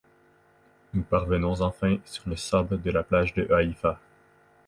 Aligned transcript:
Nous 0.95 1.03
parvenons 1.03 1.61
enfin 1.61 1.97
sur 2.05 2.27
le 2.27 2.35
sable 2.35 2.81
de 2.81 2.89
la 2.89 3.03
plage 3.03 3.35
de 3.35 3.53
Haïfa. 3.53 3.99